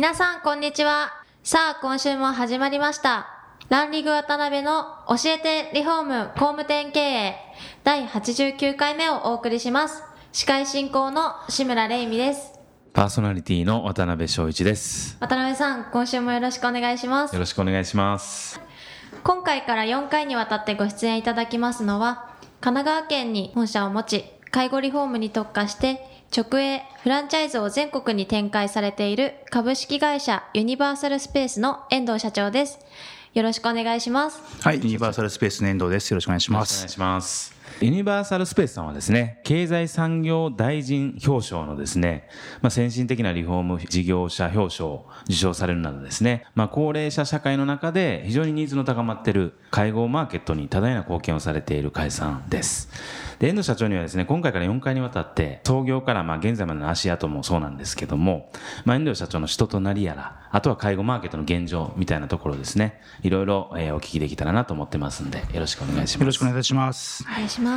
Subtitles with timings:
[0.00, 1.12] 皆さんこんにちは。
[1.42, 3.26] さあ今週も始まりました。
[3.68, 7.36] ランリグ渡辺の教えてリフォーム工務店経営
[7.84, 10.02] 第89回目をお送りします。
[10.32, 12.58] 司会進行の志村玲美です。
[12.94, 15.18] パーソナリティの渡辺翔一です。
[15.20, 17.34] 渡辺さん今週もよろしくお願いします。
[17.34, 18.58] よろしくお願いします。
[19.22, 22.30] 今回から4回にわたってご出演いただきますのは
[22.62, 32.78] 神奈川県に本社を持ち介護リフォームに特化して直営フランチャイズを全国に展開されている株式会社ユニバーサルスペースの遠藤社長です
[33.34, 36.10] よろしくお願いしますはい、ユニバーサルスペースの遠藤です。
[36.10, 36.74] よろしくお願いします。
[36.74, 37.59] お願いします。
[37.82, 42.28] ユニバーサルスペースさんはですね、経済産業大臣表彰のですね、
[42.60, 52.90] まあ、先進的なリフォーム事業者表彰を受賞されるなどですね、まあ、高齢者社会の中で非常にニーズの高まっている介護マーケットに多大な貢献をされている会社さんです。
[53.38, 58.50] で、遠藤社長にはですね、今回から4回にわたって、創業からまあ現在までの足跡もそうなんですけども、
[58.84, 66.20] まあ、遠藤社長の人となりやら、あとは介護マーケットの現状みたいなところですね、いろいろえーお聞きできたらなと思ってますんで、よろしくお願いします。
[66.20, 67.24] よろしくお願いいたします。
[67.26, 67.69] お願いします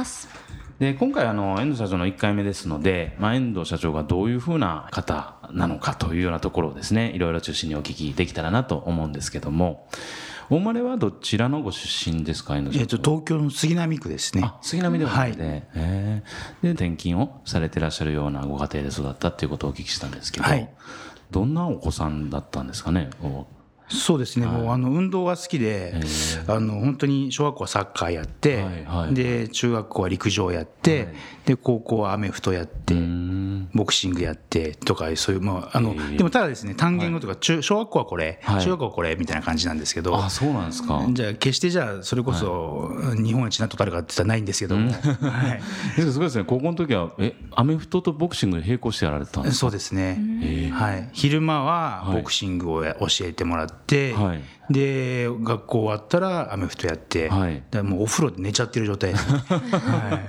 [0.80, 9.88] で今回あの遠藤社長の1回目ですので、まあ、遠藤社長がどういうふうな方なのかというようなところをですねいろいろ中心にお聞きできたらなと思うんですけども。
[10.50, 14.44] お生まれはどちらのご出身ですか遠藤えっと、社長東京の杉並区ですね。
[14.44, 14.60] あ。
[14.62, 16.64] 杉並ではなくて、えー。
[16.64, 20.70] で転勤をされてらっしゃるようなご家庭で育ったっていうことをお聞きしたんですけど、はい。
[21.32, 23.48] どんなお子さんだったんですかねお
[23.90, 25.94] そうですね、もうあの運動が好きで、
[26.48, 29.14] あの本当に小学校はサッカーやって、はいはい。
[29.14, 31.10] で中学校は陸上やって、
[31.46, 33.70] で高校はアメフトやって、うん。
[33.74, 38.64] ボクシングやってとか、そういう、まああのでもただですね、単元語とか、中小学校はこれ、はい。
[38.64, 41.06] 中学校はこれみたいな感じなんですけど、あそうなんですか。
[41.12, 42.92] じゃあ、決してじゃあ、それこそ
[43.24, 45.62] 日本一何とかあるかって言ったらないんですけども、 はい、
[45.96, 46.44] ですすごいですね。
[46.46, 49.60] 高校の時はえアメフトとボクシングで並行してやられてたんですか？
[49.60, 53.73] そうですね、はい、昼間はボクシングをや教えてもらって、
[54.14, 54.44] はい。
[54.70, 57.64] で学校終わったらアメフトやって、はい。
[57.84, 59.40] もうお風呂で寝ちゃってる状態です、ね。
[59.50, 60.20] は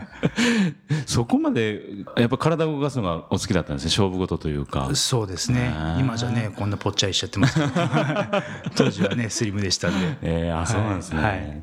[0.90, 1.80] い、そこまで
[2.16, 4.90] やっぱ体を動かすのがお好きだったんですね勝負事というか。
[4.94, 5.72] そうですね。
[5.98, 7.60] 今じゃねこんなぽっちゃりしちゃってます
[8.74, 10.18] 当時はねスリムでしたんで。
[10.22, 11.62] えー、あそうなんですね、はい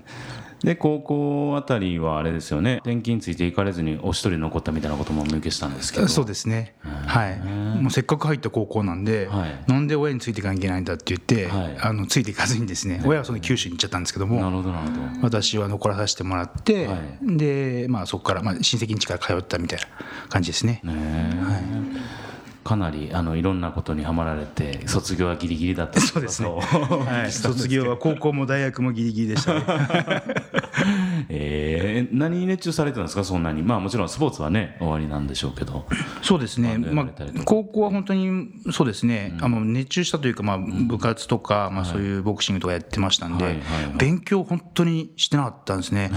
[0.63, 2.75] で高校あたりはあれですよね。
[2.83, 6.07] 転勤ついていかれずにお一人残ったみたいなこともお見受けしたんですけど。
[6.07, 9.63] そうですね、はい、もうせっかく入った高校なんで、はい。
[9.67, 11.77] なんで親についていかなきゃいけないんだって言って、はい。
[11.79, 15.01] あのついていかずにですね、親はその九州に行っちゃったんですけども、なるほどなるほど。
[15.23, 19.85] 私は残らさせてもらって、はで、まあ、そこから、まあ、親戚ん家から通ったみたいな
[20.29, 20.81] 感じですね。
[20.83, 22.20] ねえ
[22.63, 26.49] かなりあのいろんなことにはまられて卒業はギリギリだった そうですね。
[26.49, 26.57] と
[26.99, 29.55] はい、 卒業は高校も大学もギリギリでした。
[29.55, 29.63] ね。
[31.29, 33.23] えー、何に熱中されてたんですか？
[33.23, 33.63] そんなに。
[33.63, 35.87] まあもちろんスポーツはね終わりなんでしょうけど。
[36.21, 37.05] そうですね、まあ
[37.45, 43.97] 高校は本当にそうですね、あの熱中したというか、まあ、部活とか、まあ、そういうボクシングとかやってましたんで、はいはいはい。
[43.97, 46.11] 勉強、本当にしてなかったんですね、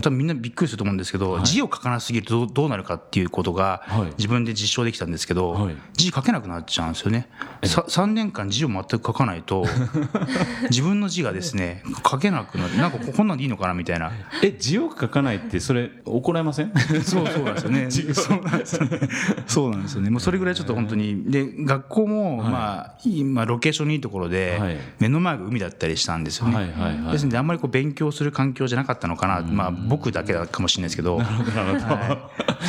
[0.00, 7.28] 多分みんなびっくりすると思うんですけど、字を書かなすぎるとどうどうなるかっていうことがはい、自分で実証できたんですけど、はい字書けなくなっちゃうんですよね、
[7.64, 9.66] さ3年間、字を全く書かないと、
[10.70, 14.12] 自分の字がですね、書けなくなって、なんかこんなんでいいのかなみたいな。
[14.42, 16.72] え字を書かないってそれ怒られません？
[17.02, 17.90] そうそうなんですよね。
[18.14, 18.98] そうなんですよね。
[19.46, 20.10] そうなんですよね。
[20.10, 26.54] もうそれぐらいちょっと本当にで学校もまあ今ロケーションのいいところではい目の前が海だったりしたんですよね。
[26.54, 29.40] はいはいはいですのであんまりこう勉強する環境じゃなかったのかな。
[29.42, 31.18] まあ僕だけだかもしれないですけど。
[31.18, 31.26] はい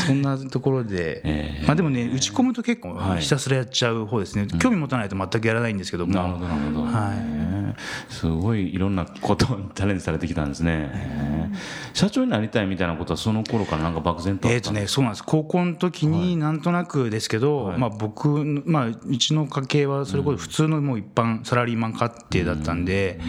[0.08, 4.48] そんなところで、えまあでもね打ち込むと結構はいひたすらやっちゃう方ですね。
[4.60, 6.14] 興味持たないと全くやらないんですけども。
[6.14, 8.14] なるほどなるほど、はい。
[8.14, 11.52] すごいいろんなことにチャレンジされてきたんですね、
[11.94, 15.24] 社長になりたいみたいなことはその頃からなんか漠然とえーとね、そうなんです。
[15.24, 23.20] 高校の時になんとなくですけど、まあ、僕、まあ、うちの家系はそれこそ普通のもう一般サラリーマン家庭だったんで、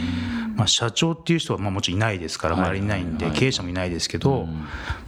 [0.61, 4.47] まあ、社長っていう人はまあもちろんいないですから周りにいないんで経営者もいないですけど、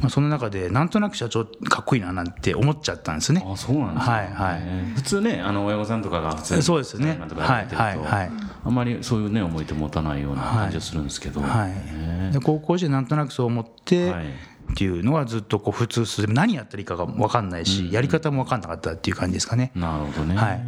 [0.00, 3.44] まあ、その中でなんとなく社長かっこいいななんて思っちゃったんですね。
[3.46, 4.60] あそうなんですか、はいはい。
[4.96, 7.19] 普通ねあの親御さんとかが普通にそうですね。
[7.37, 8.31] はいはいはい。
[8.64, 14.26] あんまりそういうね思いと持たないような感じがするんですけど、はい、で高校時代なんとなくそう思って、はい。
[14.72, 19.72] っていうのはずっとこう普通でも何やったらいいかが分かんないし、やり方も分かんなかったっていう感じですかね。
[19.75, 20.62] なるほどね、はい。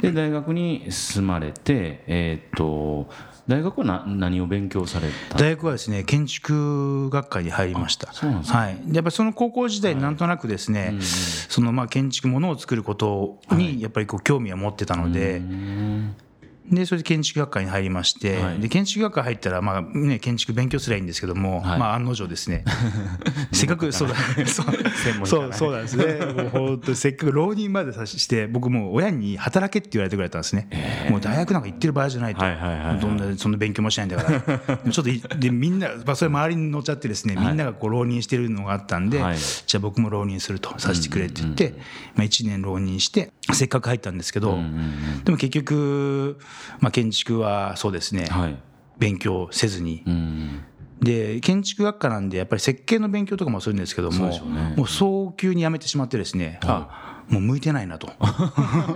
[0.00, 3.10] で大学に進まれてえーっと
[3.48, 5.38] 大学はな何を勉強された？
[5.38, 8.12] 大学はですね建築学科に入りました。
[8.12, 8.58] そうなんですか。
[8.58, 8.78] はい。
[8.84, 10.98] でやっぱりその高校時代なんとなくですね、
[11.48, 15.40] そのまあ建築物を作ることにやっぱりこう興味を持ってたので、
[16.70, 22.64] でそれで建築学科に入りまして、はいで建築学科入ったらまあね建築勉強すればいいんですけども、はいまあ案の定ですね。
[23.52, 24.14] せっかくそうだ
[24.46, 26.04] そうそうそうなんですね。
[26.26, 30.68] もう本当せっかく浪人までさして僕もう親に働けって言われてくれたんですね。
[31.10, 32.44] もう大学なんか行ってる場合じゃないと。
[32.44, 34.78] はいはいはいはいどんなそんな勉強もしないんだから。
[34.90, 41.74] ちょっといでみんなまあそれ周りに乗っちゃってですね、みんながこう浪人してるのがあったんで、はいじゃあ僕も浪人するとさせてくれって言って、
[42.14, 44.58] まあ1年浪人してせっかく入ったんですけど、
[45.24, 46.38] でも結局
[46.80, 48.26] まあ建築はそうですね。
[48.26, 48.56] はい。
[48.98, 50.64] 勉強せずに、うん
[51.00, 54.74] で建築学科なんでやっぱり設計の勉強とかもするんですけどもね。
[54.76, 58.10] もう早急にやめてしまってですね、あもう向いてないなと。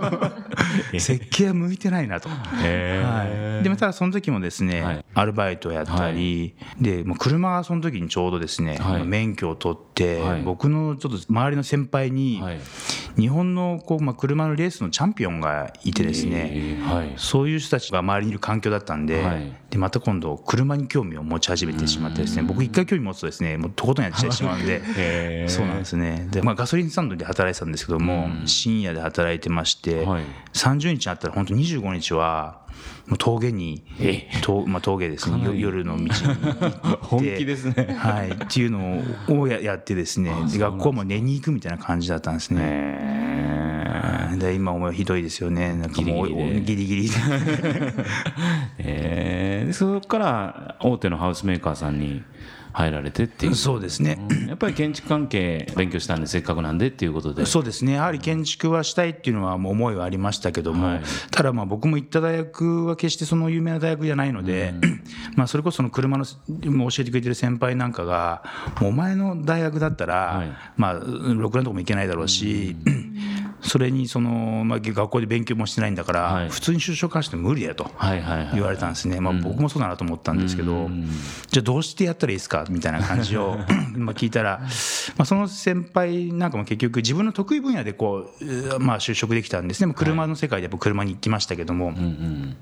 [0.99, 2.29] 設計は向いてないなと。
[2.61, 5.05] へはい、でもただその時もですね、はい。
[5.13, 9.05] アルバイトやったり、でもう車がその時にちょうどですね、はい。
[9.05, 10.41] 免許を取って、はい。
[10.41, 12.59] 僕のちょっと周りの先輩に、はい
[13.17, 17.13] 日本のこう、まあ、車のレースのチャンピオンがいてですね、えーはい。
[17.17, 19.53] そういう人たちが周りにいる環境だったんで,、はい。
[19.69, 25.51] でまた今度車に興味を持ち始めてしまってですね僕一回興味持つとですねもうとことんやってしまうんで へー。
[25.51, 26.27] そうなんですね。
[26.31, 30.23] で、まあ、ガソリンスタンドで働いてたんですけども、深夜で働いてまして、はい。
[30.53, 32.62] 30日になったら本当25日は
[33.07, 35.59] もう峠にえとまあ、峠ですね。
[35.59, 36.69] 夜の道に行って。
[37.01, 37.95] 本気ですね。
[37.99, 40.31] はい、っていうのをややってですね。
[40.51, 42.61] で学校も寝に行くみたいな感じだったんですね。
[42.61, 43.33] はい
[44.39, 45.73] で今思いひどいですよね。
[45.73, 47.15] なんかもうギリギリで。
[48.79, 49.67] え ー。
[49.67, 52.23] でそこから大手のハウスメーカーさんに
[52.73, 53.55] 入られてっていう。
[53.55, 54.47] そうですね、うん。
[54.47, 57.45] やっぱり建築関係勉強したんでせっかくなんでっていうことで。
[57.45, 57.93] そうですね。
[57.93, 61.01] やはり建築はしたいっていうのはもう思いはありましたけども、はい。
[61.31, 64.73] ただまあ僕も行った大学は決してその有名な大学じゃないので、
[65.37, 66.25] まあそれこそその車の
[66.65, 68.43] もう教えてくれてる先輩なんかが
[68.81, 70.51] お前の大学だったら、はい。
[70.77, 72.75] まあろくなとこも行けないだろうし、
[73.63, 76.49] それにその、まあ、学校で勉強もしてないんだから、はい。
[76.49, 77.89] 普通に就職しても無理だよと。
[77.95, 78.49] はいはいはい。
[78.53, 80.89] 言われたんですね、まあ、僕もそうだなと思ったんですけど、
[81.49, 83.57] じゃあどうしてやったらいいですかみたいな感じを
[83.95, 84.67] まあ聞いたら、ま
[85.23, 89.93] あ、その先輩なんかも結局自分の得意分野でこう、うまあ、就職できたんですね。
[89.93, 92.55] 車の世界でやっぱ車に行きましたけども、うんうん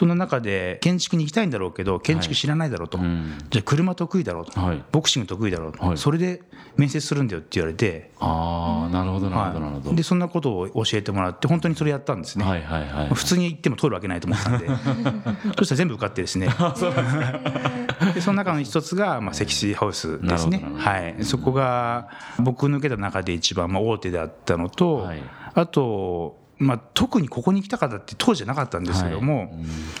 [0.00, 3.36] その中で建築に行きたいんだろうけど建築知らないだろうと、ん。
[3.50, 4.82] じゃあ車得意だろうと、はい。
[4.90, 5.98] ボクシング得意だろうと、はい。
[5.98, 6.40] それで
[6.78, 9.88] 面接するんだよって言われて、ああなるほどなるほどなるほど。
[9.90, 12.46] はい、でそんなことを教えてもらって本当にそれやったんですね。
[12.46, 14.68] はいはいはい普通に行っても通るわけないと思ったんで。
[15.58, 16.48] そしたら全部受かってですね。
[18.14, 20.64] でその中の一つが、まあ、積水ハウスですね。
[20.78, 22.08] はい、そこが
[22.38, 25.22] 僕抜けた中で一番、まあ、大手であったのと、はい。
[25.52, 29.58] あと、まあ、特にここに来た方って当時じゃなかったんですけども、も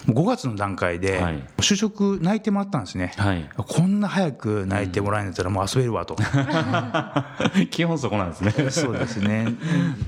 [0.08, 1.42] う5月の段階ではい。
[1.58, 3.48] 就職内定もらったんですね、はい。
[3.56, 6.16] こんな早く内定もらえるんだったらもう遊べるわと。
[7.70, 8.70] 基本そこなんですね。
[8.70, 9.48] そうですね。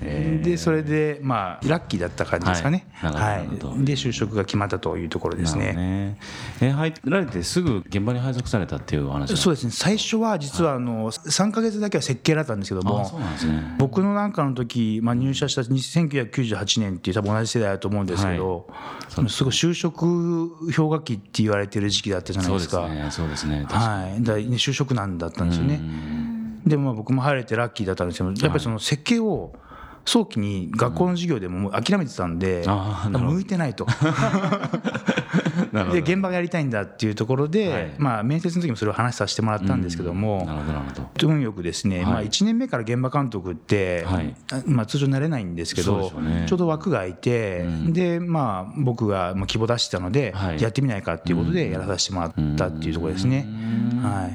[0.42, 2.86] で、それで、まあ、ラッキーだった感じですかね。
[2.92, 3.84] はい。
[3.84, 5.72] で、就職が決まったというところですね。
[5.72, 6.18] ね
[6.60, 9.72] え入られてすぐ現場に配属されたっていうお話そうですね。
[9.72, 13.76] 最初は実はあの3か月だけは設計だったんですけども、ね。
[13.78, 15.62] 僕のなんかの時、まあ入社した
[16.42, 18.68] 1998年っていう多分同じ世代だと思うんですけど、
[19.28, 23.08] すごい就職氷河期って言われてる時期だったじゃないですすね。
[23.10, 23.66] そうですね。
[23.68, 25.80] 確かはい、だ就職難だったんですよね。
[26.66, 29.54] でもまあ僕も入れてラッキーだったんですけど、やっぱりその設計を
[30.04, 32.64] 早期に学校の授業でも諦めてたんで、
[33.10, 33.86] 向いてないと。
[35.72, 37.94] で現場がやりたいんだっていうところで、はい。
[37.98, 41.28] まあ、面接の時もそれを話させてもらったんですけども、なるほどなるほど。
[41.28, 44.34] 運よくですね、まあ、1年目から現場監督って、はい。
[44.66, 46.44] まあ、通常なれないんですけどね。
[46.46, 50.60] ちょうど枠が空いて、でまあ、僕がまあ希望出してたので、はい。
[50.60, 53.46] やってみないかっていうことでやらさせてもらったっていうところですね。
[54.02, 54.28] は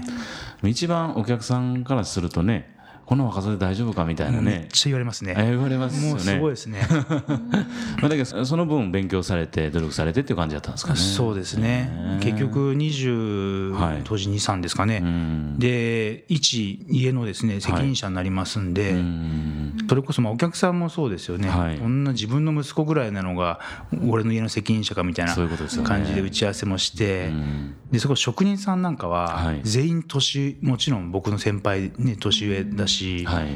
[0.63, 0.69] い。
[0.69, 2.76] 一番お客さんからするとね
[3.07, 5.33] この若さで大丈夫かみたいなめっねちゃ言われますね。
[5.37, 6.09] あ言われますよね。
[6.09, 6.81] もうすごいですね。
[8.01, 10.99] まあだけどその分勉強されて努力されてっていう感じだったんですかね。
[10.99, 12.19] そうですね。
[12.21, 14.01] 結局20、はい。
[14.03, 14.99] 当時2、3ですかね。
[14.99, 15.57] ん。
[15.57, 19.77] で、一家のですね、責任者になりますんで、うん。
[19.87, 21.77] それこそまあお客さんもそうですよね、はい。
[21.77, 23.61] こんな自分の息子ぐらいなのが
[24.05, 25.87] 俺の家の責任者かみたいなそういうことですよね。
[25.87, 27.75] 感じで打ち合わせもして、ん。
[27.89, 29.61] でそこ職人さんなんかははい。
[29.63, 33.47] 全員年もちろん僕の先輩ね年上だし、はい。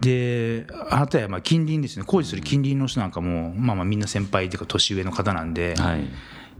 [0.00, 2.04] であとはまあ近隣ですね。
[2.04, 6.04] 工事する近隣の人なんかもまあまあみんな先輩というか年上の方なんで、はい。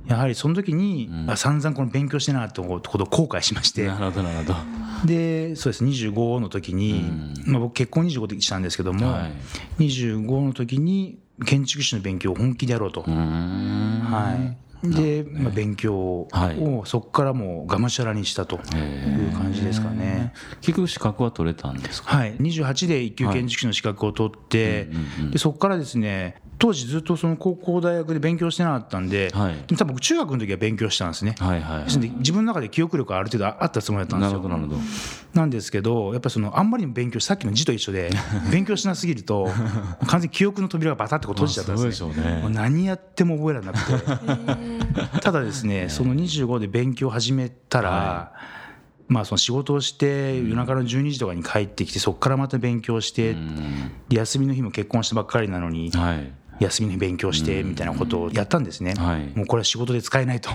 [0.07, 3.87] やはりその時に、うん、あ散々この勉強してなかったことを後悔しまして。
[3.87, 5.07] なるほどなるほど。
[5.07, 5.85] でそうです。
[5.85, 7.11] 25の時に、
[7.47, 9.29] うん、まあ、僕結婚25でしたんですけども、は
[9.79, 13.03] い、25の時に建築士の勉強を本気でやろうと。
[13.03, 20.33] はいで、まあ、勉強をそこからもうがむしゃらにしたという感じですかね。
[20.61, 24.89] 結局資格は取れたんですか、はい、28で一級建築士の資格を取って、
[25.31, 34.49] でそこからですね当時ずっとその高校大学で勉強してなかったんで、はい、多分僕中学の時は勉強したんですね、はいはい、はい、自分の中で記憶力がある程度あったつもりだったんですよ。
[34.49, 34.77] なるほど
[35.35, 38.11] なんですけどやっぱりそのあんまり勉強さっきの字と一緒で
[38.51, 39.49] 勉強しなすぎると
[40.07, 42.15] 完全に記憶の扉がバタッと閉じちゃったんですね。
[42.15, 42.41] ね。
[42.41, 45.21] もう何やっても覚えられなくて。
[45.21, 48.57] ただですねその25で勉強を始めたら、はい。
[49.09, 53.37] まあ、その仕事をして夜中の12時とかに帰ってきてそこからまた勉強して
[54.11, 55.93] 休みの日も結婚したばっかりなのに
[56.61, 60.51] 休みに勉強してみたいなことをやったんですね、はい、もうこれは仕事で使えないと。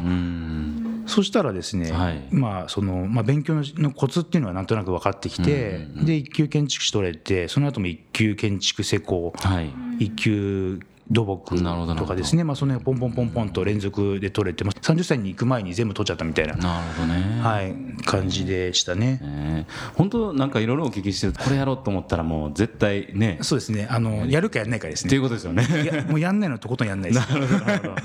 [1.08, 10.80] そしたらですね、はい、まあそのまあ、勉強のコツっていうのはなんとなく分かってきて、で一級建築士取れてその後も一級建築施工、はい、一級
[11.12, 11.62] 土木
[11.96, 16.56] とかですね、まあ、その辺ポンポンポンポンと連続で取れて、まあ、30歳に行く前に全部取っちゃったみたいな。
[16.56, 17.42] なるほど、ね。
[17.42, 17.76] はい、
[18.06, 23.40] 感じでしたね、えー、本当なんかいろいろお聞きしてこれやろうと思ったらもう絶対ね。
[23.42, 23.88] そうですね。
[23.90, 25.10] あのやるかやらないかですね。
[25.10, 25.68] っていうことですよね。
[26.10, 27.30] もうやんないのとことんやんないです。
[27.30, 27.92] なるほどなるほど。
[27.92, 27.96] へ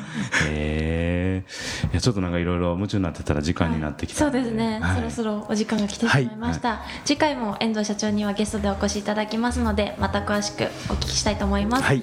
[0.48, 1.16] え。
[1.36, 12.02] ー、いやちょっとなんかいろいろ夢中になってたら時間になってきた、はい、そうですね、はい、そろそろお時間が来てしまいました、はい、次回も遠藤社長にはゲストでお越しいただきますのでまた詳しくお聞きしたいと思います、はい